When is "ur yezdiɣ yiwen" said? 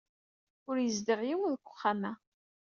0.69-1.53